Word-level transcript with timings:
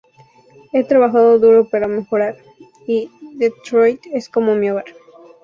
He 0.73 0.83
trabajado 0.83 1.37
duro 1.37 1.69
para 1.69 1.87
mejorar, 1.87 2.35
y 2.87 3.11
Detroit 3.35 4.01
es 4.11 4.29
como 4.29 4.55
mi 4.55 4.67
hogar."". 4.71 4.85